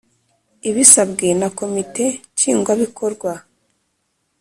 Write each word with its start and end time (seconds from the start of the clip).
Ibisabwe 0.69 1.27
na 1.39 1.49
Komite 1.59 2.05
Nshingwabikorwa 2.33 3.31